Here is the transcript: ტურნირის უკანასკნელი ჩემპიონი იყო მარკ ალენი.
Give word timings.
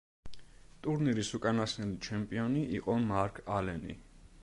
ტურნირის 0.87 1.29
უკანასკნელი 1.39 1.99
ჩემპიონი 2.09 2.67
იყო 2.81 2.97
მარკ 3.15 3.43
ალენი. 3.61 4.01